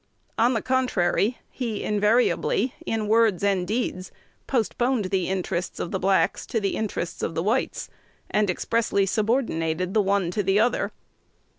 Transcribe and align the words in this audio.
On 0.35 0.55
the 0.55 0.63
contrary, 0.63 1.37
he 1.51 1.83
invariably, 1.83 2.73
in 2.87 3.07
words 3.07 3.43
and 3.43 3.67
deeds, 3.67 4.11
postponed 4.47 5.05
the 5.11 5.29
interests 5.29 5.79
of 5.79 5.91
the 5.91 5.99
blacks 5.99 6.47
to 6.47 6.59
the 6.59 6.75
interests 6.75 7.21
of 7.21 7.35
the 7.35 7.43
whites, 7.43 7.87
and 8.27 8.49
expressly 8.49 9.05
subordinated 9.05 9.93
the 9.93 10.01
one 10.01 10.31
to 10.31 10.41
the 10.41 10.59
other. 10.59 10.91